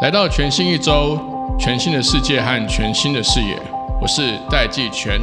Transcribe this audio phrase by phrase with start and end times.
[0.00, 1.18] 来到全新一周，
[1.58, 3.60] 全新的世界和全新的视野，
[4.00, 5.20] 我是戴季全。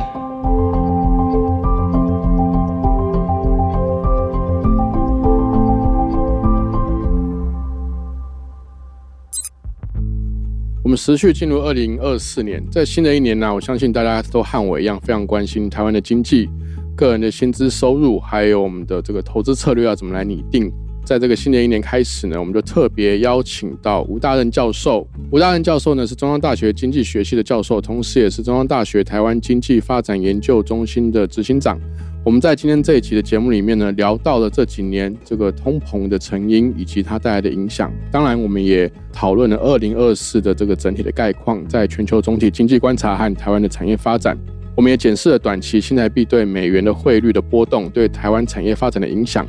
[10.83, 16.47] 我们持续进入二零二四年，在新的一年呢，我相信大家都和我一样，非常关心台湾的经济、
[16.95, 20.71] 个人的薪资收入，还有我们的这个投资策略要怎么来拟定。
[21.03, 25.07] 在这个新的一年开始呢，我们就特别邀请到吴大任教授。
[25.29, 31.79] 吴大任教授呢是中央大学经济学系的教授，同时也是中央大学台湾经济发展研究中心的执行长。
[32.23, 37.93] 我们在今天这一期的节目里面呢，聊到了这几年这个通膨的成因以及它带来的影响。
[38.11, 44.35] 当然，我们也讨论了二零二四的这个整体的概况，在全球总体经济观察和台湾的产业发展。
[44.75, 49.47] 我们也检视了短期新台币对美元的汇率的波动对台湾产业发展的影响。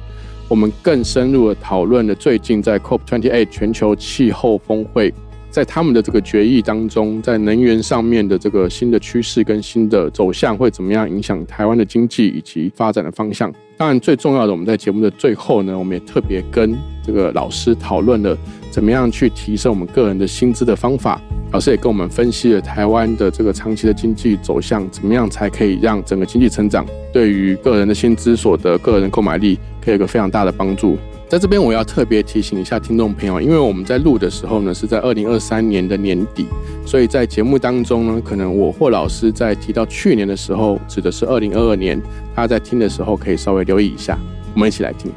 [0.49, 5.13] 我们更深入的讨论了最近在 COP28 全球气候峰会。
[5.51, 13.51] 在他们的这个决议当中，在能源上面的这个新的趋势跟新的走向会怎么样影响台湾的经济以及发展的方向？
[13.79, 18.37] 当然，最重要的，我们在节目的最后呢，我们也特别跟这个老师讨论了
[18.77, 21.19] 怎么样去提升我们个人的薪资的方法。
[21.51, 30.99] 老师也跟我们分析了台湾的这个长期的经济走向，怎么样才可以让整个经济成长对于个人的薪资所得、个人购买力可以有个非常大的帮助。
[31.27, 36.45] 在这边，我要特别提醒一下听众朋友，因为我们在录的时候呢，是在二零二三年的年底，
[36.85, 41.99] 所以在节目当中呢，可能我或老师在提到去年的时候，指的是二零二二年，
[42.35, 44.19] 大家在听的时候可以稍微留意一下。
[44.53, 45.11] 我们一起来听。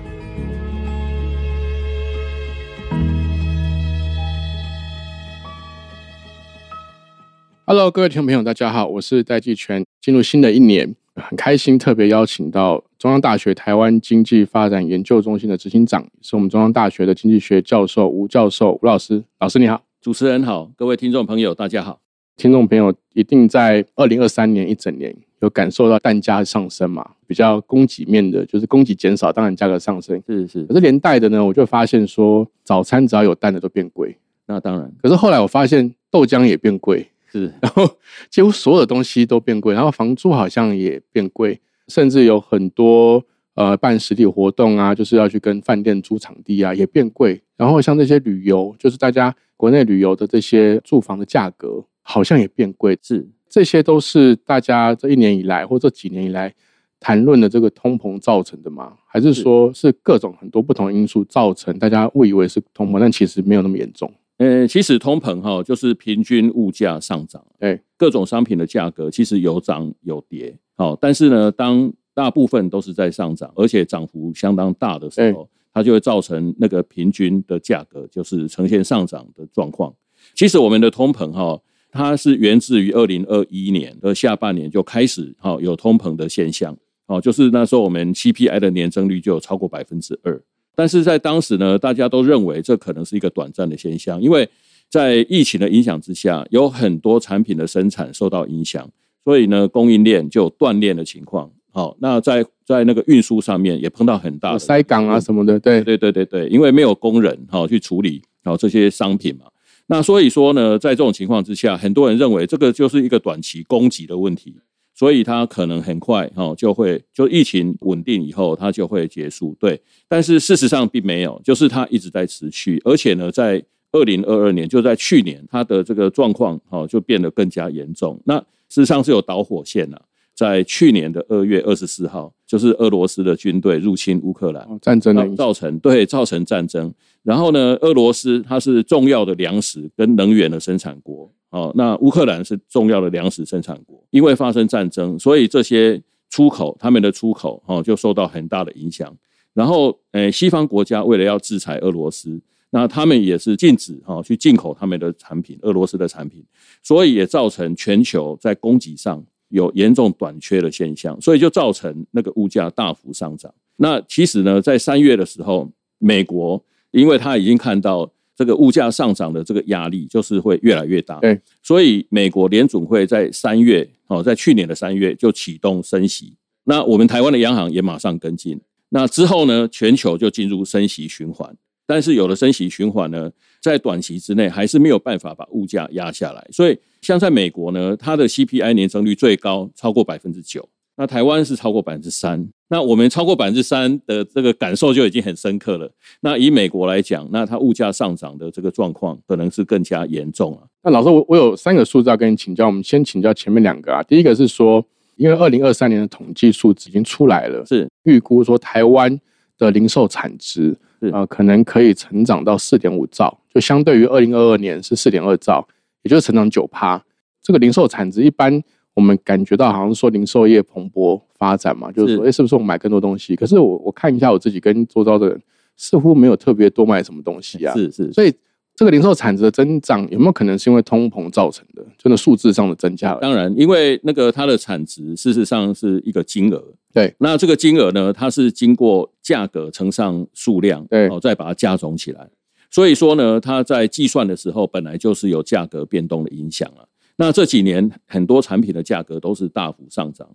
[7.71, 9.85] Hello，各位听众朋友，大家好，我是戴季全。
[10.01, 12.83] 进入新的一年，很开心，特别邀请到。
[12.97, 19.23] 中央大学台湾经济发展研究中心的执行长，是我们中央大学的经济学教授吴教授吴老师。
[19.39, 21.99] 老师你好，主持人好，各位听众朋友大家好。
[22.37, 27.07] 听众朋友一定在二零二三年一整年有感受到蛋价上升嘛？
[27.27, 30.19] 比较供给面的，就是供给减少，当然价格上升。
[30.25, 30.63] 是是。
[30.63, 34.17] 可是连带的呢，我就发现说，早餐只要有蛋的都变贵。
[34.47, 34.91] 那当然。
[35.03, 37.53] 可是后来我发现豆浆也变贵，是。
[37.61, 37.89] 然后
[38.29, 41.59] 几乎所有的东西都变贵，然后房租好像也变贵。
[41.87, 43.25] 甚至有很多
[43.55, 47.41] 呃办实体活动啊，就是要去跟饭店租场地啊，也变贵。
[47.57, 52.95] 然后像这些旅游，就是大家国内旅游的这些住房的价格，好像也变贵。
[53.01, 56.53] 是，这些都是大家这一年以来或这几年以来
[56.99, 58.93] 谈论的这个通膨造成的吗？
[59.07, 61.75] 还是说是各种很多不同因素造成？
[61.79, 64.13] 大家误以为是通膨，但其实没有那么严重。
[64.39, 70.57] 呃，其实通膨哈，就是平均物价上涨，哎，各种商品的价格其实有涨有跌。
[70.77, 79.93] 好，但是呢，当大部分都是在上涨，而且涨幅相当大的时候，它就会造成那个平均的价格就是呈现上涨的状况。
[80.33, 81.61] 其实我们的通膨哈，
[81.91, 86.77] 它是源自于二零二一年的下半年就开始哈有通膨的现象，
[87.07, 90.41] 哦，就是那时候我们 CPI 的年增率就有超过百分之二。
[90.79, 94.47] 但是在当时呢，大家都认为这可能是一个短暂的现象，因为
[94.87, 98.89] 在疫情的影响之下，有很多产品的生产受到影响。
[99.25, 101.51] 所以呢，供应链就断裂的情况。
[101.73, 105.59] 好，那在在那个运输上面也碰到很大的塞港啊什么的。
[105.59, 109.47] 对对对对对，因为没有工人哈去处理好这些商品嘛。
[109.87, 114.55] 那所以说呢，在这种情况之下，很多人认为这个就是一个短期供给的问题，
[114.99, 119.55] 所以它可能很快哈就会就疫情稳定以后它就会结束。
[119.57, 119.79] 对，
[120.09, 128.19] 但是事实上并没有，就是它一直在持续，而且呢，在二零二二年就在去年，它的这个状况哈就变得更加严重。
[128.25, 130.01] 那事实上是有导火线了，
[130.35, 136.93] 在去年的二月二十四号，就是俄罗斯的军队入侵乌克兰，战争造成对造成战争。
[137.23, 149.15] 然后呢，俄罗斯它是重要的粮食跟能源的生产国，哦，那乌克兰是重要的粮食生产国，因为发生战争，所以这些出口他们的出口哦就受到很大的影响。
[149.53, 152.39] 然后，诶，西方国家为了要制裁俄罗斯。
[152.71, 156.45] 那他们也是禁止哈去进口他们的产品，俄罗斯的产品，
[156.83, 163.51] 所以也造成全球在供给上有严重短缺的现象，所以就造成那个物价大幅上涨。
[163.77, 168.07] 那其实呢，在三月的时候，美国因为他已经看到
[168.39, 178.57] 这个物价上涨的这个压力就是会越来越大，对，所以美国联准会在三月哦，在去年的三月就启动升息，那我们台湾的央行也马上跟进，
[178.87, 181.53] 那之后呢，全球就进入升息循环。
[181.85, 183.29] 但是有了升息循环呢，
[183.61, 186.47] 在短期之内还是没有办法把物价压下来。
[186.49, 195.89] 所以像在美国呢，它的 CPI 年增率最高超过百分之九，那台湾是超过百分之三，那我们超过百分之三的这个感受就已经很深刻了。
[196.19, 200.67] 那以美国来讲，那它物价上涨的这个状况可能是更加严重了。
[200.83, 204.03] 那老师，我我有三个数字要跟你请教，我们先请教前面两个啊。
[204.03, 204.85] 第一个是说，
[205.15, 209.17] 因为二零二三年的统计数字已经出来了，是预估说台湾
[209.57, 210.77] 的零售产值
[211.13, 215.65] 啊，可能可以成长到四点五兆，就相对于二零二二年是四点二兆，
[216.03, 217.01] 也就是成长九趴。
[217.41, 218.61] 这个零售产值一般。
[218.99, 223.33] 我们感觉到好像说零售业蓬勃发展嘛，就是说，哎，是不是我买更多东西？
[223.33, 225.41] 可是我我看一下我自己跟周遭的人，
[225.77, 227.73] 似乎没有特别多买什么东西啊。
[227.73, 228.33] 是是，所以
[228.75, 231.81] 这个零售产值的增长有没有可能是因为通膨造成的？
[231.97, 233.13] 真的数字上的增加？
[233.15, 236.61] 当然，因为那个它的产值事实上是一个金额。
[236.91, 242.27] 对，那这个金额呢，它是经过价格乘上数量，对，然后再把它加总起来。
[242.69, 246.88] 所以说呢，它在计算的时候本来就是有价格变动的影响了。
[247.19, 250.25] 那这几年很多产品的价格都是大幅上涨，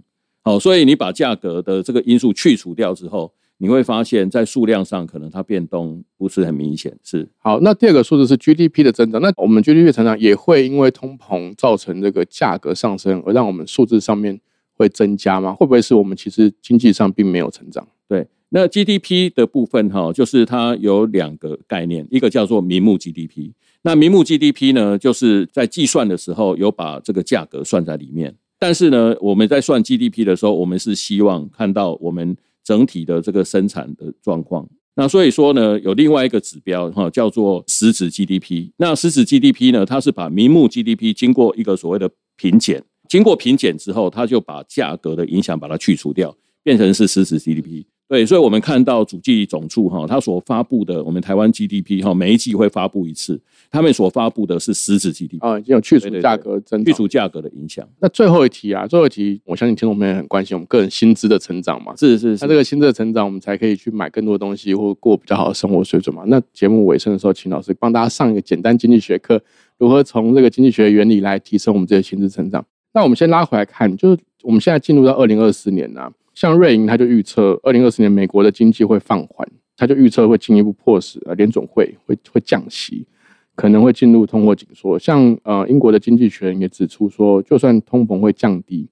[0.43, 6.95] 好，所以你把价格的这个因素去除掉之后，你会发现在数量上可能它变动不是很明显。
[7.03, 14.39] 是好，那第二个数字是 GDP 的增长，那我们 GDP 成长也会因为通膨造成这个价格上升，而让我们数字上面
[14.75, 15.55] 会增加吗？
[15.55, 17.89] 会不会是我们其实经济上并没有成长？
[18.07, 23.53] 对，那 GDP 的部分哈，就是它有两个概念，一个叫做名目 GDP。
[23.87, 32.35] 那名目 GDP 呢，就是在计算的时候有把这个价格算在里面，但是呢，我们在算 GDP 的时候，我们是希望看到我们
[32.65, 34.67] 整体的这个生产的状况。
[34.97, 38.71] 那所以说呢，有另外一个指标哈，叫做实质 GDP。
[38.79, 47.85] 那实质 GDP 呢，它是把名目 GDP 经过一个所谓的平减，经过平减之后，它就把价格的影响把它去除掉，变成是实质 GDP。
[48.15, 53.41] 对，所以，我们看到主计总处哈，它所发布的我们台湾 GDP 哈，每一季会发布一次，
[53.73, 57.85] 他们所发布的是实质 GDP 啊，已经有去除价格增去除价格的影响。
[57.99, 66.23] 那最后一题啊，最后一题，我相信听众朋友很关心我们个人薪资的成长嘛，是是，那这个薪资的成长，我们才可以去买更多东西或过比较好的生活水准嘛。
[66.29, 69.43] 那节目尾声的时候，请老师帮大家上一个简单经济学课，
[69.77, 72.65] 如何从这个经济学原理来提升我们这些薪资成长？
[72.93, 76.09] 那我们先拉回来看，就是我们现在进入到二零二四年呐。
[76.35, 83.07] 像瑞银，他就预测二零二四年美国的经济会放缓，他就预测会进一步迫使呃联总会会会降息，
[83.55, 84.99] 可能会进入通货紧缩。
[84.99, 88.89] 像呃英国的经济学人也指出说，就算通膨会降低，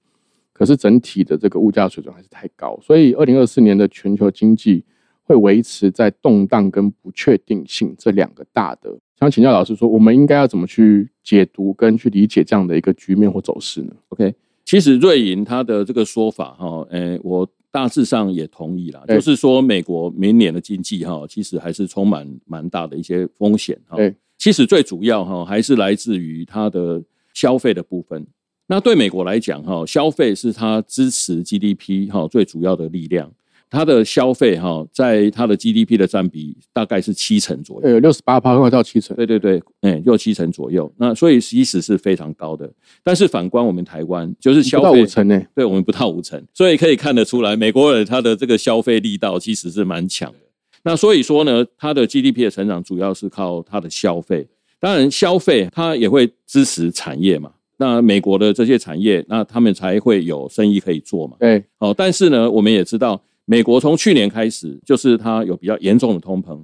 [0.53, 4.85] 可是整体的这个物价水准还是太高，所以二零二四年的全球经济
[5.23, 8.97] 会维持在动荡跟不确定性这两个大的。
[9.19, 14.33] 想请教老师说，我们应该要怎么去解读跟去理解这样的一个局面或走势呢？OK。
[14.65, 23.97] 其实瑞银他的这个说法哈，诶，我大致上也同意啦，就是说美国明年的经济哈，其实还是充满蛮大的一些风险哈。
[24.37, 27.01] 其实最主要哈，还是来自于它的
[27.33, 28.25] 消费的部分。
[28.67, 33.31] 那对美国来讲哈，消费是它支持 GDP 哈最主要的力量。
[33.73, 40.93] 它的消费哈，在它的 GDP 的占比大概是七成左右，呃，六十八趴快到七成，对对对，哎，六七成左右。
[40.97, 42.71] 那所以其实是非常高的。
[43.01, 50.37] 但是反观我们台湾，就是消费不到五成呢，对我们不到五成，所以可以看得出来，美国人他的这个消费力道其实是蛮强的。
[50.83, 54.47] 那所以说呢，它的 GDP 的成长主要是靠它的消费。
[54.79, 57.49] 当然，消费它也会支持产业嘛。
[57.77, 61.35] 那美国的这些产业，那他们才会有生意可以做嘛。
[61.39, 63.19] 对，哦，但是呢，我们也知道。
[63.45, 66.59] 美国从去年开始，就是它有比较严重的通膨。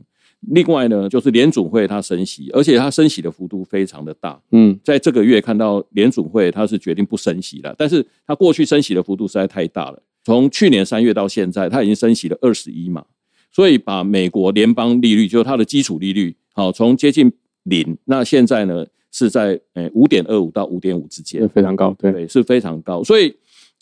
[0.52, 4.42] 另外呢，就是联储会它升息，而且它升息的幅度非常的大。
[4.52, 10.02] 嗯，在这个月看到联储会它是决定不升息了，但是它过去升息的幅度实在太大了。
[10.24, 13.04] 从去年三月到现在，它已经升息了二十一嘛，
[13.52, 17.30] 所以把美国联邦利率，就是它的基础利率，好从接近
[17.64, 23.36] 零，那现在呢是在诶五点二五到五点五之间，非常高，对，是非常高，所以。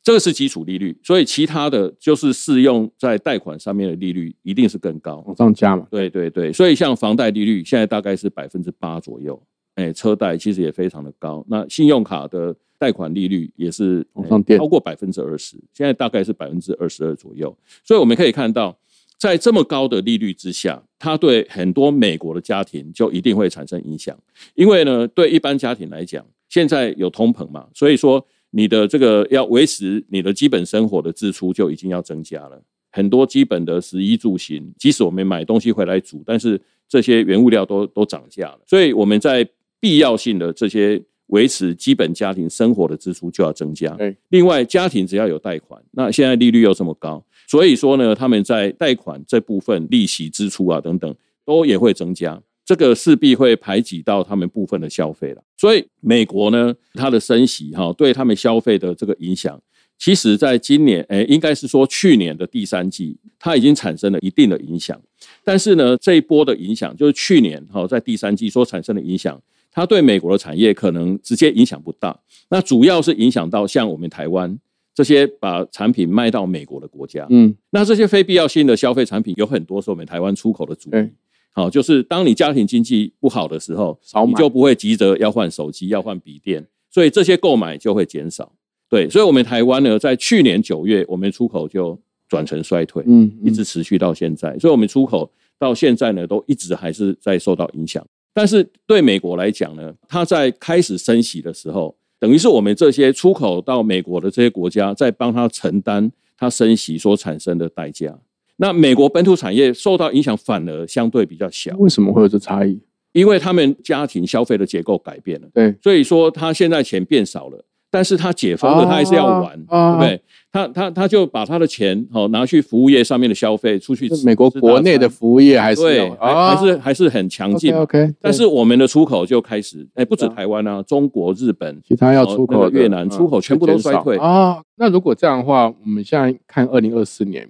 [0.07, 5.85] 这个是基础利率，所以其他的就是适用在贷款上面的利率一定是更高，往上加嘛。
[5.91, 9.37] 对对对，所以像房贷利率现在大概是百分之八左右，
[9.75, 11.45] 哎，车贷其实也非常的高。
[11.49, 17.53] 那信用卡的贷款利率也是往上超过百分之二十，现在大概是百分之二十二左右。
[17.83, 18.79] 所以我们可以看到，
[19.19, 24.17] 在这么高的利率之下，它对很多美国的家庭就一定会产生影响，
[24.55, 28.25] 因为呢，对一般家庭来讲，现在有通膨嘛，所以说。
[28.57, 32.59] 你的这个要维持你的基本生活的支出就已经要增加了
[32.91, 36.59] 很多，基本的食衣住行，即使我们买东西回来煮，但是
[36.89, 39.47] 这些原物料都都涨价了，所以我们在
[39.79, 43.95] 必要性的这些维持基本家庭生活的支出就要增加。
[44.29, 52.41] 另外家庭只要有贷款，那现在利率又这么高，所以说呢，他们在贷款这部分利息支出啊等等都也会增加。
[52.67, 59.57] 这个势必会排挤到他们部分的消费了，所以美国呢，它的升息哈，对他们消费的这个影响，
[59.97, 65.01] 其实在今年，诶，应该是说去年的第三季，它已经产生了一定的影响。
[65.45, 72.19] 但是呢，这一波的影响，就是去年哈在第三季所产生的影响，它对美国的产业可能直接影响不大。
[72.49, 74.59] 那主要是影响到像我们台湾
[74.93, 77.25] 这些把产品卖到美国的国家。
[77.29, 81.09] 嗯，那这些非必要性的消费产品有很多是我们台湾出口的主力。
[81.51, 88.51] 好，就是当你家庭经济不好的时候，你就不会急着要换手机、要换笔电，所以这些购买就会减少。
[88.89, 91.99] 对，所以，我们台湾呢，在去年九月，我们出口就
[92.29, 94.57] 转成衰退，嗯，一直持续到现在。
[94.59, 98.05] 所以，我们出口到现在呢，都一直还是在受到影响。
[98.33, 108.17] 但是，对美国来讲呢，它在开始升息的时候，等于是我们这些出口到美国的这些国家，在帮他承担它升息所产生的代价。
[108.57, 111.75] 那美国本土产业受到影响，反而相对比较小。
[111.77, 112.79] 为什么会有这差异？
[113.13, 117.63] 因为他们家庭消费的结构改变了，对，所以说他现在钱变少了。
[117.89, 120.21] 但是他解封了，他还是要玩，对不对？
[120.51, 124.09] 他他他就把他的钱哦拿去服务业上面的消费，出去。
[124.25, 127.73] 美国国内的服务业还是对，还还是还是很强劲。
[127.73, 134.61] OK，但是我们的出口就开始，哎，不止台湾啊，中国、日本，其他要出口越南出口全部都衰退啊。
[134.75, 137.47] 那如果这样的话，我们现在看二零二四年，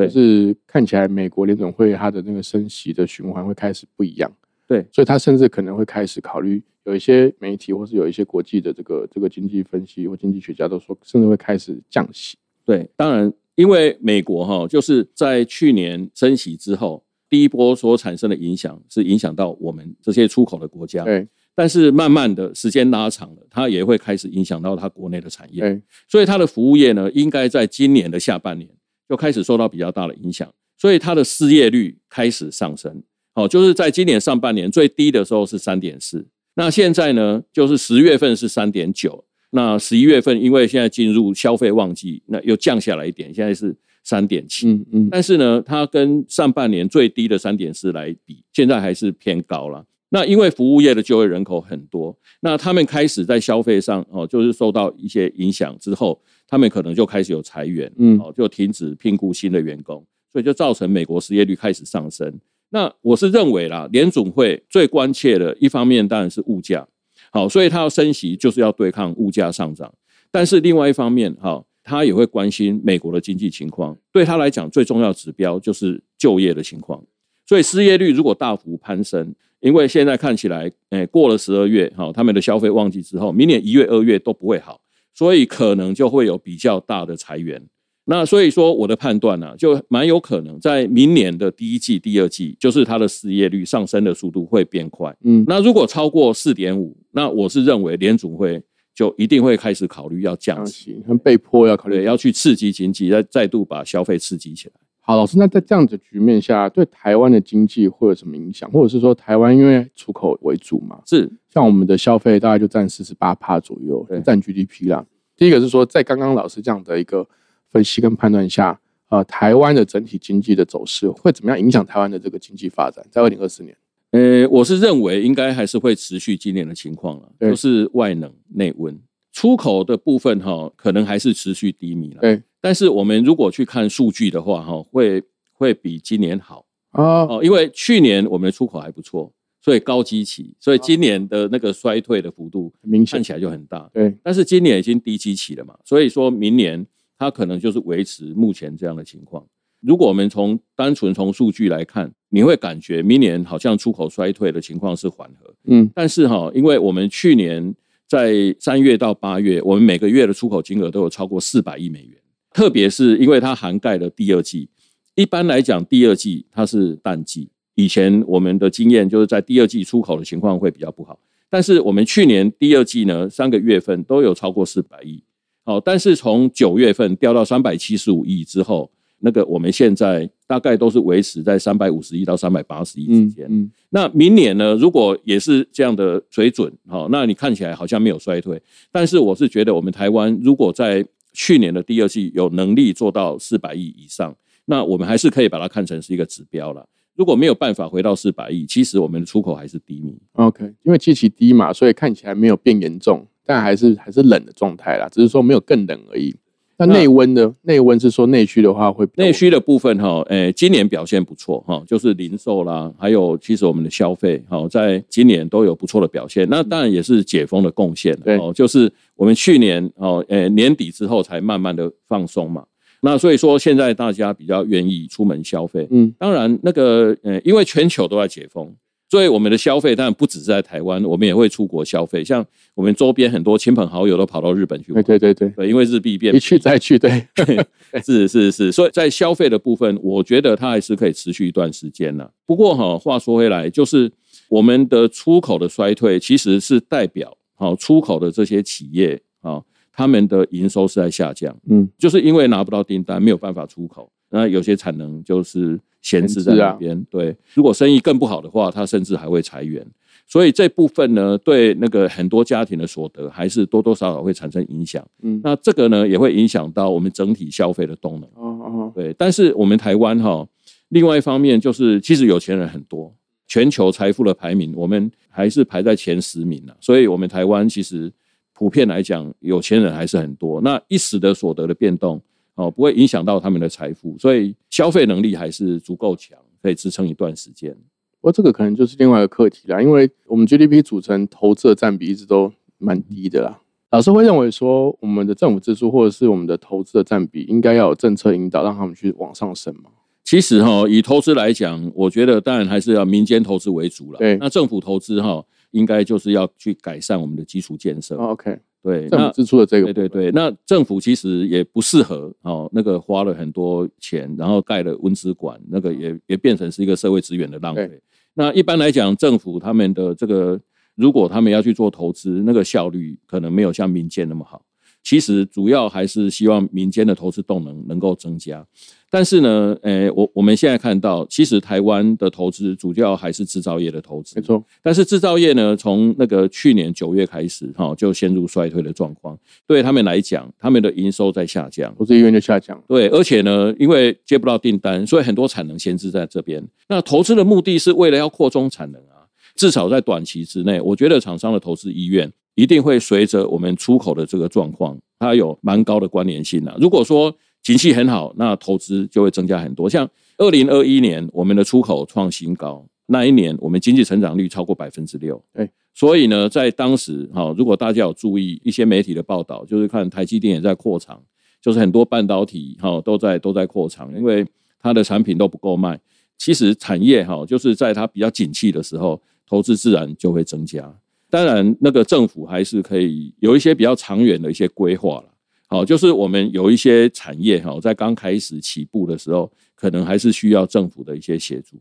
[0.00, 4.30] 对，是看起来美国联总会它的那个升息的循环会开始不一样。
[4.66, 12.36] 对，所以他甚至可能会开始考虑，有一些媒体或是有一些国际的这个这个经济分析或经济学家都说，甚至会开始降息。
[12.64, 21.02] 对，当然，因为美国哈就是在去年升息之后，第一波所产生的影响是影响到我们这些出口的国家。
[21.02, 25.62] 对，但是慢慢的时间拉长了，它也会开始影响到它国内的产业。
[25.62, 28.70] 对，所以它的服务业呢，应该在今年的下半年
[29.10, 30.48] 就开始受到比较大的影响，
[30.78, 33.02] 所以它的失业率开始上升。
[33.34, 36.24] 哦，就是在今年上半年最低的时候是三点四，
[36.54, 44.68] 那现在呢，就是十月份是三点九，那十一月份因为现在进入消费旺季，那又降下来一点，现在是三点七。
[44.68, 49.84] 嗯嗯，但是呢，它跟上半年最低的三点四来比，现在还是偏高了。
[50.12, 62.40] 那因为服务业的就业人口很多，那他们开始在消费上哦，就是受到一些影响之后，他们可能就开始有裁员，嗯，哦，就停止聘雇新的员工，所以就造成美国失业率开始上升。
[62.70, 66.86] 那我是认为啦，联总会最关切的一方面当然是物价，
[67.30, 69.94] 好，所以他要升息就是要对抗物价上涨。
[70.32, 73.96] 但是另外一方面，哈，他也会关心美国的经济情况。
[74.12, 77.00] 对他来讲，最重要指标就是就业的情况。
[77.46, 84.80] 所以失业率如果大幅攀升，因为现在看起来，诶，过了十二月，哈，他们的消费旺季之后，明年一月、二月都不会好，
[85.14, 87.62] 所以可能就会有比较大的裁员。
[88.06, 95.14] 那所以说，我的判断呢，就蛮有可能在明年的第一季、第二季，就是它的失业率上升的速度会变快。
[95.22, 98.60] 嗯，那如果超过四点五，那我是认为联储会
[98.92, 104.74] 就一定会开始考虑要降息，被迫要考虑要去刺激经济，再再度把消费刺激起来。
[105.10, 108.70] 好，老师，那在这样的局面下，对台湾的经济会有什么影响？
[108.70, 115.04] 或者是说，台湾因为出口为主嘛，是像我们的消费大概就占四十八帕左右，占 GDP 啦。
[115.36, 117.26] 第一个是说，在刚刚老师这样的一个。
[117.72, 123.06] 分析跟判断下，呃，台湾的整体经济的走势会怎么样影响台湾的这个经济发展？
[123.12, 123.76] 在二零二四年，
[124.10, 129.00] 呃，我是认为应该还是会持续今年的情况了，就是外冷内温，
[129.32, 132.20] 出口的部分哈，可能还是持续低迷了。
[132.20, 135.22] 对，但是我们如果去看数据的话，哈，会
[135.52, 143.90] 会比今年好啊，哦，因为去年我们的出口还不错，所以高基期，所以今年的那个衰退的幅度明显看起来就很大。
[143.92, 146.86] 对，但是今年已经低基期了嘛，所以说明年。
[147.22, 149.44] 它可能就是维持目前这样的情况。
[149.82, 155.54] 如果我们从单纯从数据来看，你会感觉明年好像出口衰退的情况是缓和。
[155.64, 157.74] 嗯，但是哈，因为我们去年
[158.10, 162.18] 在三月到八月，我们每个月的出口金额都有超过四百亿美元。
[162.52, 164.68] 特别是因为它涵盖了第二季，
[165.14, 167.48] 一般来讲第二季它是淡季。
[167.76, 171.16] 以前我们的经验就是在第二季出口的情况会比较不好，
[171.48, 175.22] 但是我们去年第二季呢，三个月份都有超过四百亿。
[175.64, 183.46] 好，但是从九月份掉到三百七十五亿之后，那个我们现在大概都是维持在三百五十亿到三百八十亿之间。
[183.48, 188.60] 嗯，那明年呢，如果也是这样的水准，好，那你看起来好像没有衰退。
[188.90, 194.34] 但是我是觉得，我们台湾如果在去年的第二季有能力做到四百亿以上，
[194.64, 196.86] 那我们还是可以把它看成是一个指标了。
[197.14, 200.16] 如果没有办法回到四百亿，其实我们的出口还是低迷。
[200.32, 203.26] OK，因为基期低嘛，所以看起来没有变严重。
[203.44, 206.32] 但还是还是冷的状态啦，只是说没有更冷而已。
[206.80, 216.48] 那内温呢内温是说内需的话会内需的部分哈，诶，今年表现不错哈，就是零售啦，还有其实我们的消费哈，在今年都有不错的表现。
[216.48, 222.64] 那当然也是解封的贡献哦，就是我们去年哦，诶年底之后才慢慢的放松嘛。
[223.02, 228.74] 那所以说现在大家比较愿意出门消费，嗯，当然那个呃，因为全球都在解封。
[229.10, 232.22] 所以我们的消费当然不只是在台湾，我们也会出国消费。
[232.22, 234.92] 像我们周边很多亲朋好友都跑到日本去。
[234.92, 237.26] 对对对对，对，因为日币变一去再去，对，
[238.04, 238.70] 是是是。
[238.70, 242.30] 所以在消费的部分，我觉得它还是可以持续一段时间呢。
[242.46, 244.08] 不过哈，话说回来，就是
[244.48, 249.60] 我们的出口的衰退，其实是代表好出口的这些企业啊，
[249.92, 251.52] 他们的营收是在下降。
[251.68, 254.08] 嗯，就是因为拿不到订单，没有办法出口。
[254.30, 257.36] 那有些产能就是闲置在那边，对。
[257.54, 259.86] 如果生意更不好的话，他甚至还会裁员。
[260.26, 265.04] 所以这部分呢，对那个很多家庭的所得还是多多少少会产生影响。
[265.22, 268.28] 嗯，那这个呢，也会影响到我们整体消费的动能。
[268.36, 269.12] 哦哦，对。
[269.18, 270.46] 但是我们台湾哈，
[270.90, 273.12] 另外一方面就是，其实有钱人很多，
[273.48, 276.76] 全球财富的排名，我们还是排在前十名了。
[276.80, 278.12] 所以，我们台湾其实
[278.52, 280.60] 普遍来讲，有钱人还是很多。
[280.60, 282.22] 那一时的所得的变动。
[282.60, 287.72] 哦，不会影响到他们的财富，所以消费能力还是足够强，可以支撑一段时间。
[288.20, 293.60] 不过这个可能就是另外一个课题啦，因为我们 GDP 组成投资的占比一直都蛮低的啦。
[293.92, 299.90] 老师会认为说，我们的政府支出或者是我们的投资的占比，应该要有政策引导，让他们去往上升吗？
[300.22, 304.18] 其实哈，以投资来讲，我觉得当然还是要民间投资为主了。
[304.18, 308.16] 对，那政府投资哈，应该就是要去改善我们的基础建设。
[308.16, 308.60] OK。
[308.82, 318.00] 对，政府支出的这个，对对对，那政府其实也不适合哦，那个花了很多钱，然后盖了温资馆，那个也也变成是一个社会资源的浪费。
[318.34, 320.58] 那一般来讲，政府他们的这个，
[320.94, 324.62] 如果他们要去做投资，那个效率可能没有像民间那么好。
[325.02, 328.64] 其实主要还是希望民间的投资动能能够增加，
[329.10, 334.62] 但是呢，诶，我我们现在看到，其实台湾的投资主要还是制造业的投资，没错。
[334.82, 339.36] 但是制造业呢，从那个去年九月开始，哈，就陷入衰退的状况。
[339.66, 342.80] 对他们来讲，他们的营收在下降，投资意愿就下降。
[342.86, 346.62] 对，而且呢，因为接不到订单，所以很多产能闲置在这边。
[346.88, 349.24] 那投资的目的是为了要扩充产能啊，
[349.56, 352.30] 至少在短期之内，我觉得厂商的投资意愿。
[352.54, 356.76] 一定会随着我们出口的这个状况，它有蛮高的关联性的。
[356.80, 359.88] 如果说景气很好，那投资就会增加很多。
[359.88, 360.08] 像
[360.38, 365.42] 二零二一年，我们的出口创新高，那一年我们经济成长率超过百分之六。
[365.52, 371.22] 哎，所以呢，在当时哈，如果大家有注意一些媒体的报道，就是看台积电也在扩厂，
[371.60, 374.46] 就是很多半导体哈都在都在扩厂，因为
[374.78, 376.00] 它的产品都不够卖。
[376.38, 380.90] 其实产业哈，就是在它比较景气的时候，投资自然就会增加。
[381.30, 385.24] 当然，那个政府还是可以有一些比较长远的一些规划了。
[385.68, 391.76] 好，就是我们有一些产业哈，在刚开始起步的时候，可能还是需要政府的一些协助。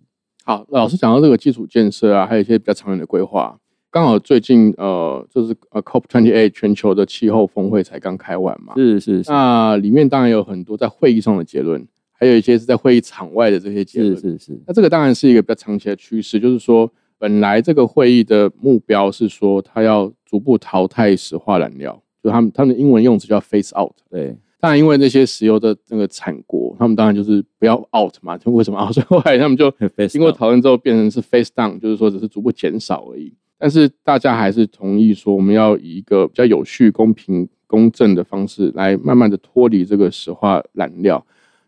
[0.45, 3.57] 好，老师讲到这个基础建设啊，还有一些比较长远的规划。
[3.89, 8.75] 刚好最近呃，就是呃，COP twenty eight 全球的气候峰会才刚开完嘛。
[8.75, 9.31] 是是是。
[9.31, 14.15] 那里面当然有很多在会议上的结论，还有一些是在会议场外的这些结论。
[14.15, 14.61] 是是是。
[14.67, 16.91] 那这个当然是一个比较长期的趋势，就是说。
[17.19, 23.91] 本来这个会议的目标是说，它要逐步淘汰石化燃料，就他们他们的英文用词叫 face out。
[24.09, 28.93] 对，当然因为那些石油的那个产国，他们当然就是不要 out 嘛，就为什么 out？
[28.93, 29.69] 所以后来他们就
[30.07, 33.33] 经过讨论之后变成是 face down，就是说只是逐步减少而已。
[33.57, 41.25] 但是大家还是同意说，我们要以一个比较有序、公平、公正的方式来慢慢的脱离这个石化燃料。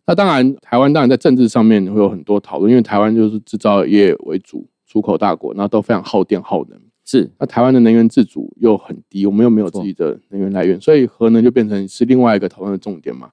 [0.07, 4.65] 那当然，台湾当然在政治上面会有很多讨论，因为台湾就是制造业为主。
[4.91, 6.77] 出口大国，那都非常耗电耗能。
[7.06, 13.30] 是，那台湾的能源自主又很低，我们又没有自己的能源来源，所以核能就变成是另外一个讨论的重点嘛。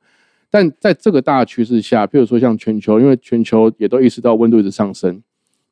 [0.48, 5.20] 但在这个大趋势下，譬如说像全球，因为全球也都意识到温度一直上升，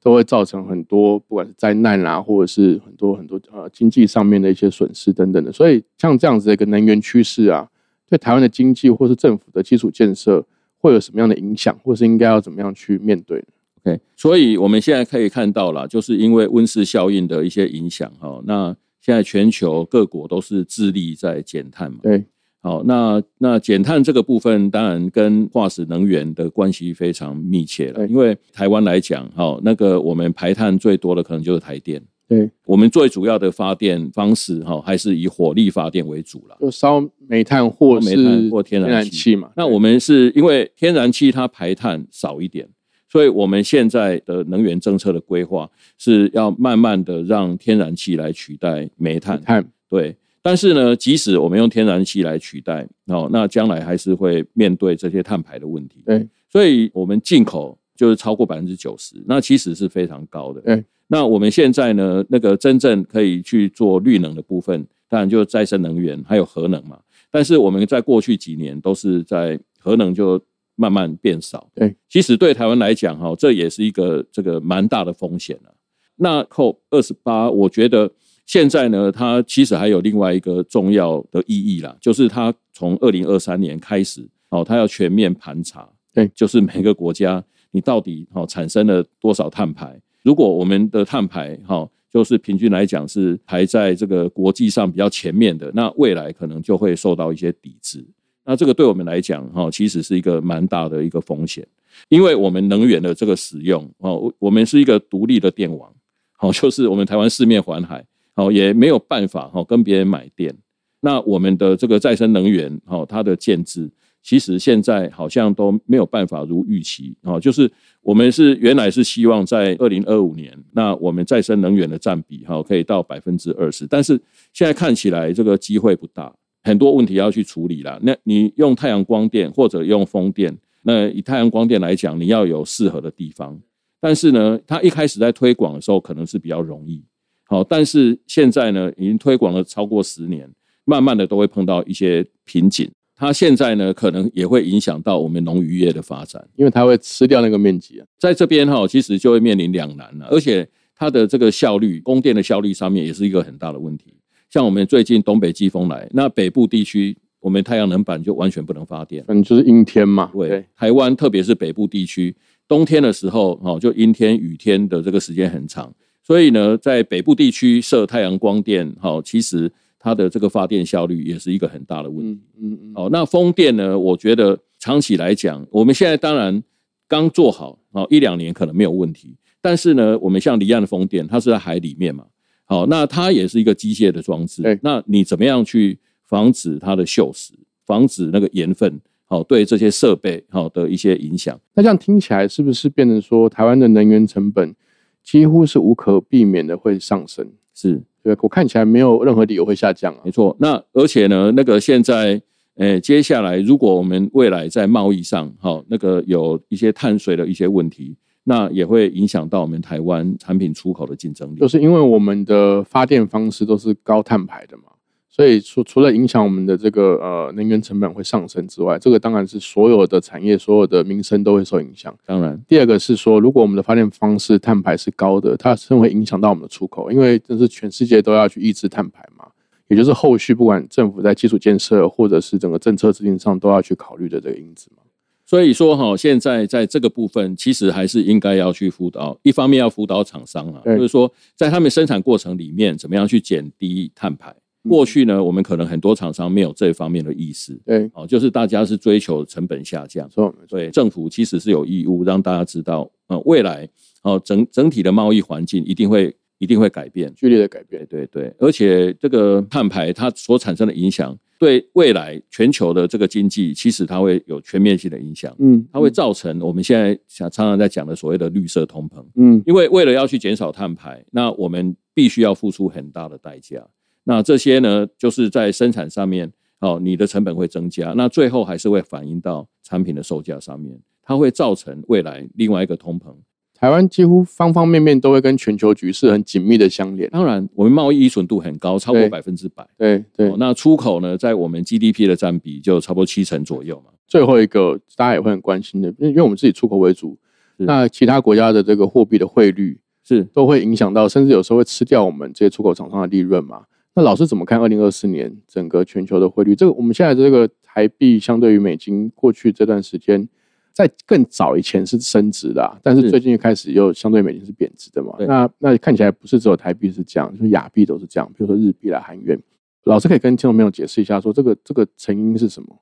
[0.03, 5.53] 都会造成很多不管是灾难啊，或者是很多很多呃经济上面的一些损失等等的。
[5.53, 7.69] 所以像这样子的一个能源趋势啊，
[8.09, 10.45] 对台湾的经济或是政府的基础建设
[10.79, 13.43] 会有什么样的影响，或是应该要怎么样去面对？
[13.87, 22.01] 对，所以我们现在可以看到了，就是因为温室效应的一些影响哈，那现在全球各国都是致力在减碳嘛。
[22.03, 22.25] 对，
[22.61, 32.03] 好，那那减碳这个部分当然跟化石能源的关系非常密切了，因为台湾来讲，哈，那个我们排碳最多的可能就是台电。
[32.29, 39.53] 对，我们最主要的发电方式哈，还是以火力发电为主了，就烧煤炭或煤炭或天然气嘛。
[39.55, 42.69] 那我们是因为天然气它排碳少一点。
[43.09, 49.41] 所以，我们现在的能源政策的规划是要慢慢的让天然气来取代煤炭。
[49.41, 56.03] 碳对，但是呢，即使我们用天然气来取代，哦，那将来还是会面对这些碳排的问题。
[56.05, 60.61] 对，所以我们进口就是超过百分之九十，那其实是非常高的。
[60.63, 66.99] 对，那我们现在呢，那个真正可以去做绿能的部分，当然就是再生能源还有核能嘛。
[67.31, 70.41] 但是我们在过去几年都是在核能就
[70.77, 71.69] 慢慢变少。
[71.75, 75.75] 对，其实对台湾来讲，哈，这也是一个这个蛮大的风险了。
[76.15, 78.09] 那扣二十八，我觉得。
[78.47, 90.01] 现在呢，它其实还有另外一个重要的意义啦，就是它从二零二三年开始，哦，它要全面盘查，对，就是每个国家你到底哦产生了多少碳排？
[90.23, 98.07] 如果我们的碳排哈，就是平均来讲是排在这个国际上比较前面的，那未来可能就会受到一些抵制。
[98.47, 101.67] 那这个对我们来讲哈，其实是一个蛮大的一个风险，
[102.09, 105.93] 因为我们能源的这个使用哦，我们是一个独立的电网，
[106.39, 108.03] 好，就是我们台湾四面环海。
[108.39, 110.55] 好，也没有办法哈跟别人买电。
[111.01, 113.91] 那我们的这个再生能源，哈，它的建制
[114.23, 117.17] 其实现在好像都没有办法如预期。
[117.23, 124.21] 哦，就是我们是原来是希望在二零二五年，那我们再生能源的占比哈可以到百分之二十，但是
[124.53, 126.31] 现在看起来这个机会不大，
[126.67, 127.97] 很多问题要去处理了。
[128.03, 130.53] 那你用太阳光电或者用风电，
[130.83, 133.57] 那以太阳光电来讲，你要有适合的地方，
[134.01, 137.05] 但是呢，它一开始在推广的时候可能是比较容易。
[137.45, 140.51] 好，但是现在呢，已经推广了超过十年，
[140.85, 142.91] 慢慢的都会碰到一些瓶颈。
[143.15, 148.07] 它现在呢，可能也会影响到我们农渔业的发展，因为它会吃掉那个面积啊。
[148.19, 154.13] 在这边哈，其实就会面临两难了，而且它的这个效率，供电的效率上面也是一个很大的问题。
[154.57, 160.31] 像我们最近东北季风来，那北部地区我们太阳能板就完全不能发电，嗯，就是阴天嘛。
[160.33, 162.35] 对，台湾特别是北部地区，
[162.67, 165.93] 冬天的时候哦，就阴天雨天的这个时间很长。
[166.23, 172.41] 所以呢，在北部地区设太阳光电，好，其实它的这个发电效率也是一个很大的问题。
[172.59, 172.93] 嗯嗯。
[172.95, 173.99] 哦，那风电呢？
[173.99, 176.65] 我觉得长期来讲，我们现在当然
[177.07, 179.37] 刚做好，哦，一两年可能没有问题。
[179.61, 182.25] 但是呢，我们像离岸的风电，它是在海里面嘛，
[182.67, 184.63] 好，那它也是一个机械的装置。
[184.83, 187.53] 那你怎么样去防止它的锈蚀，
[187.85, 191.59] 防止那个盐分，好，对这些设备好的一些影响？
[191.75, 194.75] 那这样听起来是不是变成说，台湾的能源成本？
[195.23, 200.21] 几乎是无可避免的会上升，是对我看起来没有任何理由会下降啊。
[200.25, 202.41] 没错，那而且呢，那个现在，
[202.77, 208.15] 诶，接下来如果我们未来在贸易上，哈，那个有一些碳税的一些问题，
[208.49, 211.59] 那也会影响到我们台湾产品出口的竞争力。
[211.59, 214.85] 就是因为我们的发电方式都是高碳排的嘛。
[215.29, 222.17] 所以除除了影响我们的这个呃能源成本会上升之外，这个当然是所有的产业、所有的民生都会受影响。
[222.25, 229.45] 当然，第二个是说，如果我们的发电方式碳排是高的，它是会影响到我们的出口，因为这是全世界都要去抑制碳排嘛，
[229.89, 235.03] 也就是后续不管政府在基础建设或者是整个政策制定上都要去考虑的这个因子嘛。
[235.47, 244.55] 所以说哈，现在在这个部分，其实还是应该要去辅导，一方面要辅导厂商啊，就是说在他们生产过程里面，怎么样去减低碳排。
[244.89, 253.89] 过去呢，我们可能很多厂商没有这方面的意识，对，哦，就是大家是追求成本下降，错，对，政府其实是有义务让大家知道，呃，未来
[254.23, 273.87] 哦整整体的贸易环境一定会一定会改变，剧烈的改变，对对，而且这个碳排它所产生的影响，对未来全球的这个经济，其实它会有全面性的影响，嗯，它会造成我们现在想常常在讲的所谓的绿色通膨，嗯，因为为了要去减少碳排，那我们必须要付出很大的代价。
[274.25, 283.35] 那这些呢，就是在生产上面，哦，你的成本会增加，那最后还是会反映到产品的售价上面，它会造成未来另外一个通膨。
[283.79, 287.29] 台湾几乎方方面面都会跟全球局势很紧密的相连。
[287.31, 289.87] 当然，我们贸易依存度很高，超过百分之百。
[289.99, 290.53] 对对。
[290.59, 294.13] 那出口呢，在我们 GDP 的占比就差不多七成左右嘛。
[294.27, 297.37] 最后一个大家也会很关心的，因为因为我们自己出口为主，
[297.77, 303.83] 那其他国家的这个货币的汇率是都会影响到，甚至有时候会吃掉我们这些出口厂商的利润嘛。
[304.15, 306.75] 那老师怎么看二零二四年整个全球的汇率？
[306.75, 310.49] 这个我们现在这个台币相对于美金，过去这段时间
[310.97, 315.35] 在更早以前是升值的，但是最近开始又相对美金是贬值的嘛？
[315.41, 319.63] 那那看起来不是只有台币是这样，就是亚币都是这样，比如说日币啦、韩元。
[320.05, 322.99] 老师可以跟听众朋友解释一下，说这个这个成因是什么？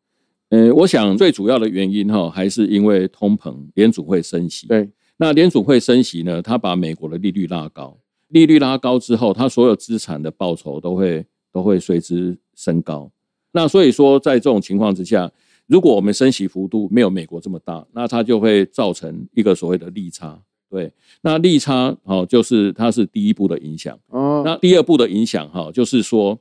[0.48, 4.66] 呃，我想最主要的原因哈，还是因为通膨，联储会升息。
[4.66, 7.96] 对，那联储会升息呢，它把美国的利率拉高。
[8.26, 13.08] 利率拉高之后，它所有资产的报酬都会都会随之升高。
[13.52, 15.30] 那所以说，在这种情况之下，
[15.66, 20.40] 如果我们升息幅度没有美国这么大，那它就会造成一个所谓的利差。
[20.70, 23.98] 对，那利差哦，就是它是第一步的影响。
[24.08, 26.36] 哦，那第二步的影响哈，就是说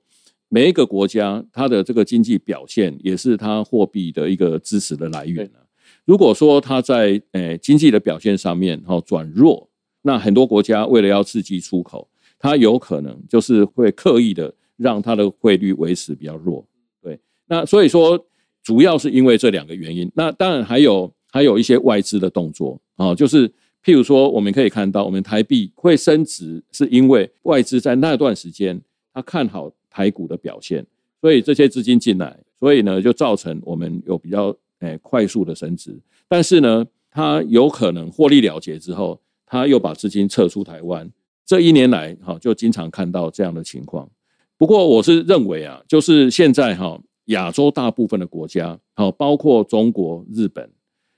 [0.50, 5.62] 每一个国家它的这个经济表现也是它货币的一个支持的来源啊。
[6.06, 9.70] 如果说它在诶经济的表现上面哈转弱，
[10.02, 12.10] 那很多国家为了要刺激出口，
[12.40, 16.66] 它有可能就是会刻意的让它的汇率维持比较弱。
[17.02, 18.26] 对，那所以说
[18.64, 20.10] 主要是因为这两个原因。
[20.16, 23.48] 那当然还有还有一些外资的动作啊，就是
[23.84, 28.82] 譬如说我们可以看到，我们台币会升值，是因为外资在那段时间
[29.14, 30.86] 他看好台股的表现，
[31.22, 34.56] 所以这些资金进来，所以呢就造成我们有比较。
[34.80, 35.98] 诶，快速的升值，
[36.28, 41.10] 但是呢，它有可能获利了结之后，他又把资金撤出台湾。
[41.46, 44.10] 这一年来，哈，就经常看到这样的情况。
[44.58, 50.70] 不过，我是认为啊，就是现在哈，亚洲大部分的国家，好，包括中国、日本、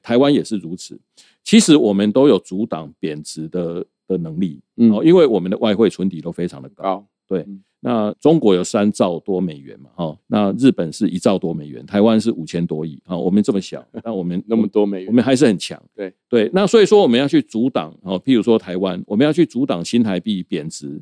[0.01, 0.99] 台湾也是如此。
[1.43, 7.45] 其实我们都有阻挡贬值的的能力，嗯，因为我们的外汇存底都非常的高，对。
[7.81, 9.91] 那中国有三兆多美元嘛？
[9.93, 13.15] 哈，那日本是一兆多美元，台湾是五千多亿啊。
[13.15, 15.79] 我们这么小， 那我们那么多美元，我们还是很强。
[15.95, 20.99] 对对，那所以说我们要去阻挡哦，譬如说台湾，我们要去阻挡新台币贬值，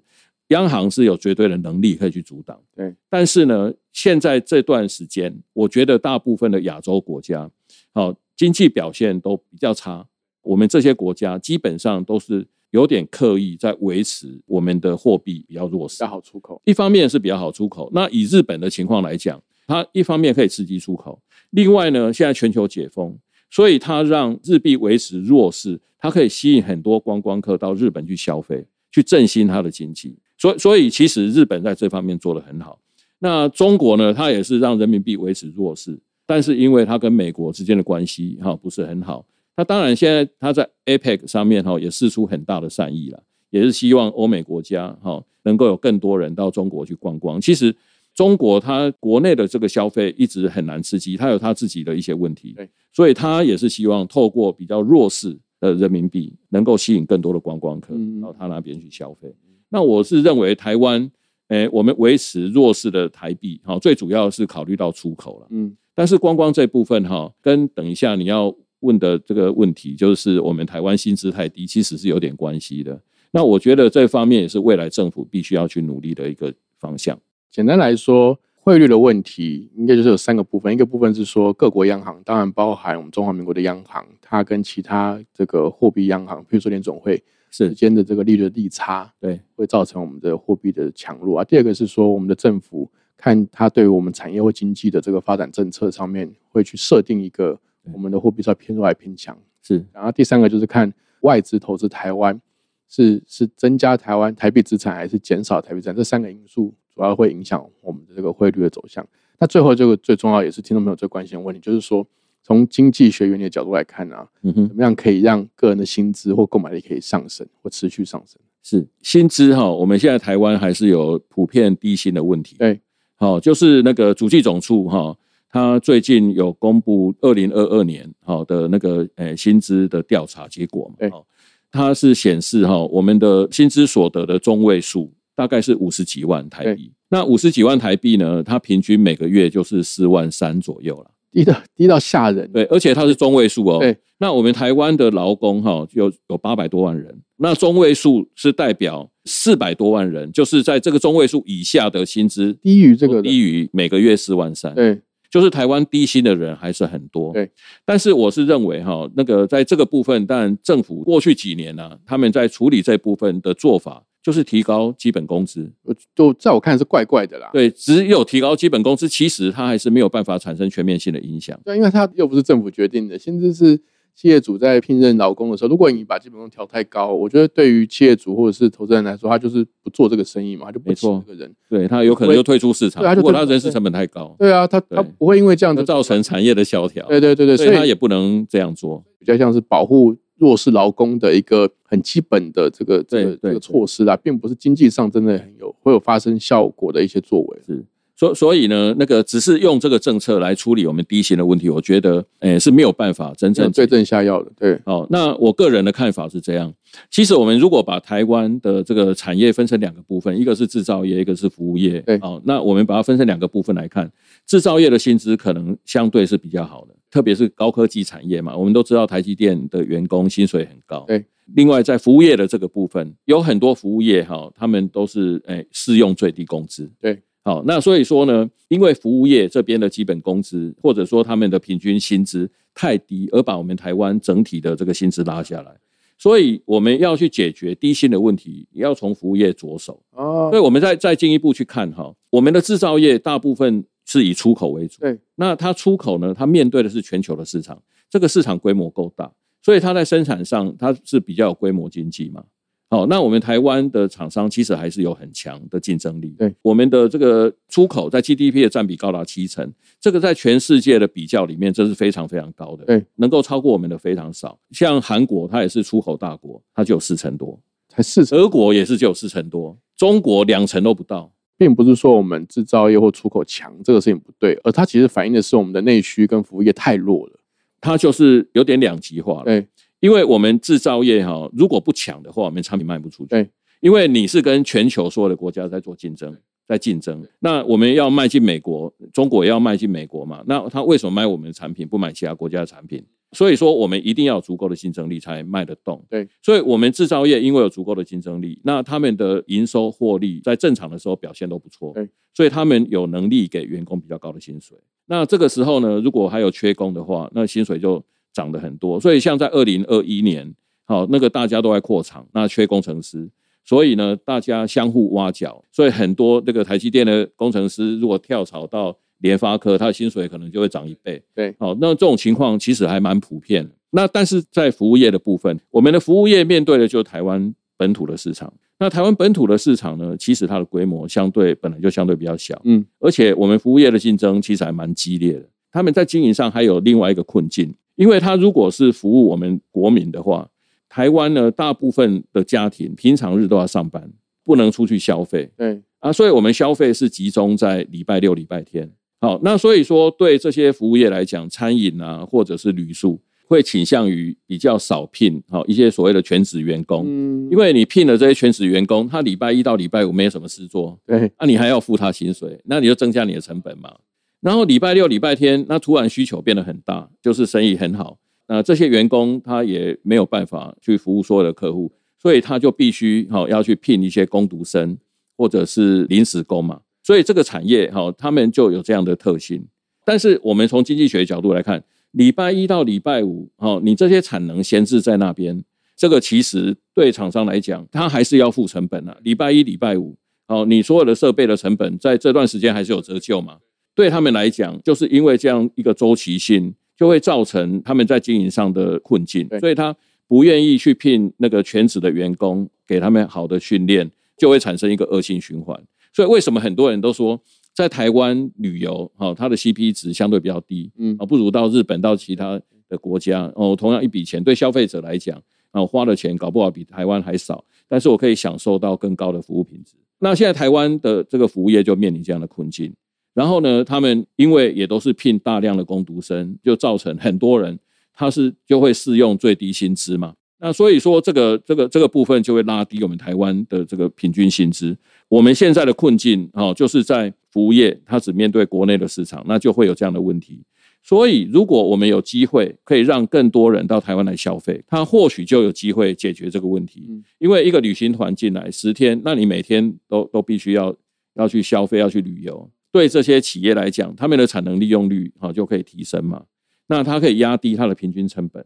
[0.53, 2.57] 央行是有绝对的能力可以去阻挡。
[2.75, 7.49] 对，但是呢，现在这段时间，我觉得大部分的亚洲国家，
[7.93, 10.07] 好经济表现都比较差，
[10.41, 12.47] 我们这些国家基本上都是。
[12.73, 16.59] 有点刻意在维持我们的货币比较弱势，比较好出口。
[16.65, 17.87] 一方面是比较好出口。
[17.93, 23.15] 那以日本的情况来讲，它一方面可以刺激出口，另外呢，现在全球解封，
[23.51, 30.17] 所以它让日币维持弱势，它可以吸引很多观光客到日本去消费，去振兴它的经济。
[30.43, 32.77] 所以，所以其实日本在这方面做得很好。
[33.19, 39.25] 那中国呢，它也是让人民币维持弱势，但是因为它跟美国之间的关系哈不是很好。
[39.55, 47.39] 那当然，现在它在 APEC 上面哈也示出很大的善意了，也是希望欧美国家哈能够有更多人到中国去观光。
[47.39, 47.73] 其实
[48.13, 52.53] 中国它国内的这个消费一直很难刺激，它有它自己的一些问题，
[52.91, 59.33] 所以它也是希望透过比较弱势的人民币，能够吸引更多的观光客到它那边去消费。
[59.73, 61.11] 那我是认为台湾，
[61.49, 68.55] 诶，我们维持弱势的台币，哈，最主要是考虑到出口了，嗯，但是观光这部分哈，跟等一下你要。
[68.83, 73.01] 问的这个问题就是我们台湾薪资太低，其实是有点关系的。
[73.31, 77.17] 那我觉得这方面也是未来政府必须要去努力的一个方向。
[77.49, 91.43] 简单来说，汇率的问题应该就是有三个部分，一个部分是说各国央行，当然包含我们中华民国的央行，它跟其他这个货币央行，比如说联总会之间的这个利率利差，对，会造成我们的货币的强弱啊。
[91.43, 97.59] 第二个是说我们的政府看它对于我们产业或经济的这个发展政策上面，会去设定一个。
[97.91, 99.37] 我们的货币是要偏弱还是偏强？
[99.61, 102.41] 是，然后第三个就是看外资投资台湾
[102.87, 109.05] 是是增加台湾台币资产还是减少台币资产，这三个因素主要会影响我们的这个汇率的走向。
[109.37, 112.07] 那最后这个最重要也是听众朋友最关心的问题，就是说
[112.43, 118.39] 从经济学原理的角度来看啊，嗯哼，怎么样可以让个人的薪资或购买力可以上升或持续上升？
[118.61, 122.55] 是薪资哈，我们现在台湾还是有普遍低薪的问题。
[122.57, 122.79] 对，
[123.15, 125.17] 好，就是那个主计总处哈。
[125.49, 131.07] 他最近有公布二零二二年好的那个诶薪资的调查结果嘛？
[131.11, 131.23] 哦，
[131.71, 136.91] 它是显示哈，我们的薪资所得的中位数大概是五十几万台币。
[137.09, 142.49] 那五十几万台币呢，它平均每个月就是四万三左右了，低到低到吓人。
[142.51, 143.79] 对，而且它是中位数哦。
[143.79, 154.73] 对，那我们台湾的劳工哈有有八百多万人，那中位数是代表四百多万人，就是在这个中位数以下的薪资低于这个低于每个月四万三。
[154.75, 155.01] 对。
[155.31, 157.49] 就是台湾低薪的人还是很多，对。
[157.83, 165.71] 但是我是认为哈，那个在这个部分，当然政府过去几年呢，他们在处理这部分的做法，就是提高基本工资。
[166.15, 167.49] 就在我看是怪怪的啦。
[167.53, 171.59] 对，只有提高基本工资，其实它还是没有办法产生全面性的影响。
[171.65, 173.81] 对，因为它又不是政府决定的，薪资是。
[174.15, 183.03] 企业主在聘任劳工的时候，如果你把基本工调太高，我觉得对于企业主或者是投资人来说，他就是不做这个生意嘛，他就不请这个人，对他有可能就退出市场。
[183.15, 187.03] 如果他人事成本太高，对啊，他他不会因为这样子造成产业的萧条。
[187.07, 197.59] 对对对对，所以他也不能这样做，比较像是保护弱势劳工的一个很基本的这个这个这个措施啦，并不是经济上真的很有会有发生效果的一些作为。
[197.65, 197.85] 是。
[198.15, 204.51] 所所以呢，那个只是用这个政策来处理我们低薪的问题，我觉得，诶是没有办法真正对症下药的。
[204.55, 206.71] 对，哦，那我个人的看法是这样。
[207.09, 211.99] 其实我们如果把台湾的这个产业分成两个部分，一个是制造业，一个是服务业。
[212.01, 214.09] 对，哦，那我们把它分成两个部分来看，
[214.45, 218.57] 制造业的薪资可能相对是比较好的，特别是高科技产业嘛。
[218.57, 221.05] 我们都知道台积电的员工薪水很高。
[221.07, 221.23] 对，
[221.53, 226.91] 另外在服务业的这个部分，有很多服务业哈，他们都是诶适用最低工资。
[226.99, 227.21] 对。
[227.45, 235.71] 好，那所以说呢，因为服务业这边的基本工资或者说他们的平均薪资太低，而把我们台湾整体的这个薪资拉下来，
[236.17, 240.01] 所以我们要去解决低薪的问题，也要从服务业着手。
[240.11, 244.99] 哦所以我们再再进一步去看哈，我们的制造业大部分是以出口为主。
[245.01, 252.43] 对，那它出口呢，它面对的是全球的市场，这个市场规模够大，所以它在生产上它是比较有规模经济嘛。
[252.89, 256.35] 好，那我们台湾的厂商其实还是有很强的竞争力。
[256.37, 262.85] 对，我们的这个出口在 GDP 的占比高达七成，这个在全世界的比较里面，这是非常非常高的。
[262.85, 264.59] 对，能够超过我们的非常少。
[264.69, 271.33] 像韩国，它也是出口大国，它就有四成多；才四成，德国也是只有四成多，中国两成都不到。
[271.63, 277.39] 并不是说我们制造业或出口强这个事情不对，而它其实反映的是我们的内需跟服务业太弱了。
[277.79, 279.45] 它就是有点两极化了。
[279.45, 279.65] 对，
[280.01, 283.29] 因为我们制造业哈，如果不强的话，我们产品卖不出去。
[283.29, 283.49] 对，
[283.79, 287.25] 因为你是跟全球所有的国家在做竞争，在竞争。
[287.39, 290.43] 那我们要迈进美国，中国也要迈进美国嘛？
[290.45, 293.01] 那他为什么买我们的产品，不买其他国家的产品？
[293.33, 296.03] 所以说，我们一定要有足够的竞争力才卖得动。
[296.09, 301.91] 对，所以我们制造业因为有足够的竞争力，那他们的营收获利在正常的时候表现都不错。
[301.93, 304.77] 对，所以他们有能力给员工比较高的薪水。
[305.07, 308.99] 那这个时候呢，如果还有缺工的话，那薪水就涨得很多。
[308.99, 310.53] 所以像在二零二一年，
[310.85, 313.29] 好，那个大家都在扩厂，那缺工程师，
[313.65, 321.23] 所以呢，大家相互挖角，所以很多这个台积电的工程师如果跳槽到联发科，他的薪水可能就会涨一倍。
[321.33, 323.71] 对，好，那这种情况其实还蛮普遍的。
[323.91, 328.53] 那但是在服务业的部分，我们的服务业面对的就是台湾本土的市场。
[328.79, 335.43] 那台湾本土的市场呢，其实它的规模相对本来就相对比较小，嗯，而且我们服务业的竞争其实还蛮激烈的。
[335.71, 340.49] 他们在经营上还有另外一个困境，因为他如果是服务我们国民的话，
[340.89, 344.11] 台湾呢大部分的家庭平常日都要上班，
[344.43, 348.91] 不能出去消费对，啊，所以我们消费是集中在礼拜六、礼拜天。
[349.23, 363.95] 好，那所以说对这些服务业来讲，餐饮啊或者是旅宿，会倾向于比较少聘好一些所谓的全职员工，嗯，因为你聘了这些全职员工，他礼拜一到礼拜五没有什么事做，对那、你还要付他薪水，那你就增加你的成本嘛。
[364.41, 368.17] 然后礼拜六、礼拜天，那突然需求变得很大，就是生意很好，
[368.49, 371.89] 那这些员工他也没有办法去服务所有的客户，
[372.21, 374.97] 所以他就必须好、要去聘一些工读生
[375.37, 376.81] 或者是临时工嘛。
[377.03, 379.67] 所以这个产业哈、他们就有这样的特性。
[380.05, 385.63] 但是我们从经济学角度来看，礼拜一到礼拜五，哦，你这些产能闲置在那边，
[385.95, 389.17] 这个其实对厂商来讲，他还是要付成本啊。
[389.23, 390.15] 礼拜一、礼拜五，
[390.47, 393.57] 哦，你所有的设备的成本在这段时间还是有折旧嘛？
[393.95, 399.95] 对他们来讲，就是因为这样一个周期性，就会造成他们在经营上的困境，所以他
[400.27, 405.79] 不愿意去聘那个全职的员工，给他们好的训练，就会产生一个恶性循环。
[406.13, 407.41] 所以为什么很多人都说，
[407.73, 415.35] 在台湾旅游，哈、它的 CP 值相对比较低，嗯啊，不如到日本、到其他的国家，哦，同样一笔钱，对消费者来讲，
[415.71, 419.95] 啊，我花的钱搞不好比台湾还少，但是我可以享受到更高的服务品质。
[420.19, 422.93] 那现在台湾的这个服务业就面临这样的困境。
[423.33, 427.79] 然后呢，他们因为也都是聘大量的工读生，就造成很多人
[428.13, 430.35] 他是就会适用最低薪资嘛。
[430.59, 434.95] 那所以说，这个这个这个部分就会拉低我们台湾的这个平均薪资。
[435.33, 440.63] 我们现在的困境哦，就是在服务业，它只面对国内的市场，那就会有这样的问题。
[441.01, 447.07] 所以，如果我们有机会可以让更多人到台湾来消费，他或许就有机会解决这个问题。
[447.09, 450.95] 嗯因为一个旅行团进来十天，那你每天都都必须要
[451.33, 452.69] 要去消费，要去旅游。
[452.91, 456.43] 对这些企业来讲，他们的产能利用率哈就可以提升嘛，
[456.85, 458.63] 那它可以压低它的平均成本。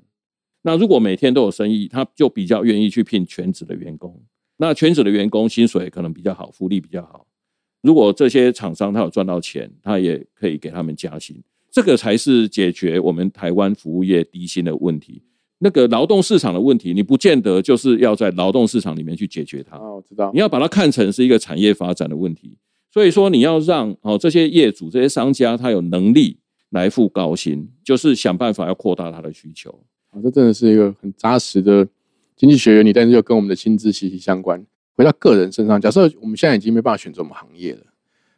[0.64, 4.22] 那如果每天都有生意，他就比较愿意去聘全职的员工。
[4.58, 7.26] 那全职的员工薪水可能比较好，福利比较好。
[7.82, 11.42] 如果这些厂商他有赚到钱，他也可以给他们加薪。
[11.72, 15.22] 这个才是解决我们台湾服务业低薪的问题。
[15.60, 19.78] 那个劳动市场的问题，你不见得就是要在劳动市场里面去解决它。
[19.78, 22.58] 哦，我知道你，要把它看成是一个产业发展的问题。
[22.92, 26.38] 所以说，你要让哦这些业主、这些商家，他有能力
[26.72, 29.70] 来付高薪，就是想办法要扩大他的需求。
[30.10, 31.88] 啊，这真的是一个很扎实的
[32.38, 34.64] 经济学原理，但是又跟我们的薪资息息相关。
[34.96, 37.82] 回到个人身上，假设我们现在已经没办法选择我们行业了，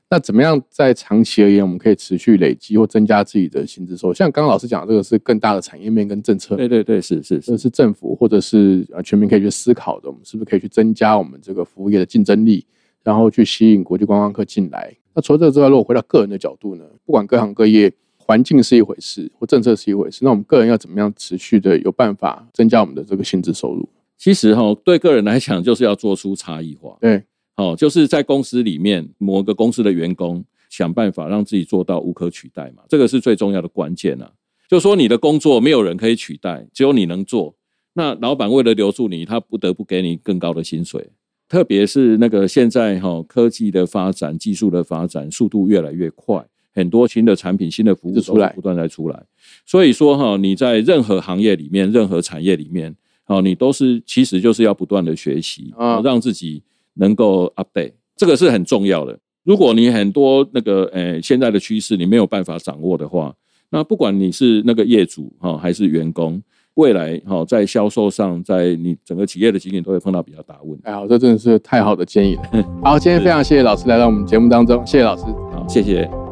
[0.09, 4.13] 那怎么样在长期而言，我们可以持续累积或增加自己的薪资收入？
[4.13, 10.09] 像刚刚老师讲的，这个是更大的产业面跟政策，对对对，是是是，这是政府或者是呃全民可以去思考的。
[10.09, 12.65] 我们是不是可以去增加我们这个服务业的竞争力，
[13.03, 14.95] 然后去吸引国际观光客进来？
[15.13, 17.91] 那除了这个之外，如果回到个人的角度呢，不管各行各业，
[18.29, 23.89] 环境是一回事，或政策是一回事，那我们个人要怎么样持续的有办法增加我们的这个薪资收入？
[24.19, 26.95] 其实哈、对个人来讲，就是要做出差异化。
[27.01, 27.23] 对，
[27.55, 34.31] 哦，就是在公司里面某个公司的员工想办法让自己做到无可取代嘛，这个是最重要的关键啊。
[34.69, 37.55] 就说你的工作没有人可以取代，只有你能做。
[37.93, 41.09] 那老板为了留住你，他不得不给你更高的薪水。
[41.47, 46.45] 特别是那个现在哈科技的发展、技术的发展速度越来越快，
[46.79, 49.23] 很多新的产品、新的服务出来不断在出来。
[49.65, 52.95] 所以说哈，你在任何行业里面、任何产业里面，
[53.27, 56.63] 哦，你都是其实就是要不断的学习啊，让自己
[56.95, 59.19] 能够 update，这个是很重要的。
[59.43, 63.35] 如果你很多那个呃现在的趋势你没有办法掌握的话，
[63.69, 66.41] 那不管你是那个业主哈还是员工。
[66.75, 70.83] 未来哈，在销售上，在你整个企业的经营都会碰到比较大的问题。
[70.85, 72.43] 哎，好，这真的是太好的建议了。
[72.81, 75.23] 好，今天非常谢谢老师来到我们节目当中，谢谢老师。
[75.51, 76.28] 好，谢谢。